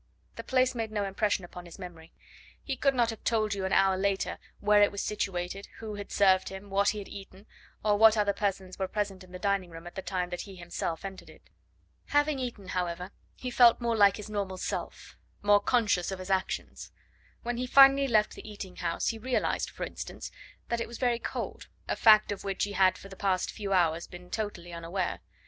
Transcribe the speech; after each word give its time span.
The 0.35 0.43
place 0.43 0.73
made 0.73 0.89
no 0.91 1.03
impression 1.05 1.45
upon 1.45 1.65
his 1.67 1.77
memory. 1.77 2.11
He 2.63 2.75
could 2.75 2.95
not 2.95 3.11
have 3.11 3.23
told 3.23 3.53
you 3.53 3.65
an 3.65 3.71
hour 3.71 3.95
later 3.95 4.39
where 4.59 4.81
it 4.81 4.91
was 4.91 5.03
situated, 5.03 5.67
who 5.77 5.93
had 5.93 6.11
served 6.11 6.49
him, 6.49 6.71
what 6.71 6.89
he 6.89 6.97
had 6.97 7.07
eaten, 7.07 7.45
or 7.85 7.99
what 7.99 8.17
other 8.17 8.33
persons 8.33 8.79
were 8.79 8.87
present 8.87 9.23
in 9.23 9.31
the 9.31 9.37
dining 9.37 9.69
room 9.69 9.85
at 9.85 9.93
the 9.93 10.01
time 10.01 10.31
that 10.31 10.41
he 10.41 10.55
himself 10.55 11.05
entered 11.05 11.29
it. 11.29 11.51
Having 12.07 12.39
eaten, 12.39 12.69
however, 12.69 13.11
he 13.35 13.51
felt 13.51 13.79
more 13.79 13.95
like 13.95 14.17
his 14.17 14.27
normal 14.27 14.57
self 14.57 15.17
more 15.43 15.59
conscious 15.59 16.09
of 16.11 16.17
his 16.17 16.31
actions. 16.31 16.91
When 17.43 17.57
he 17.57 17.67
finally 17.67 18.07
left 18.07 18.33
the 18.33 18.49
eating 18.51 18.77
house, 18.77 19.09
he 19.09 19.19
realised, 19.19 19.69
for 19.69 19.83
instance, 19.83 20.31
that 20.69 20.81
it 20.81 20.87
was 20.87 20.97
very 20.97 21.19
cold 21.19 21.67
a 21.87 21.95
fact 21.95 22.31
of 22.31 22.43
which 22.43 22.63
he 22.63 22.71
had 22.71 22.97
for 22.97 23.07
the 23.07 23.15
past 23.15 23.51
few 23.51 23.71
hours 23.71 24.07
been 24.07 24.31
totally 24.31 24.73
unaware. 24.73 25.19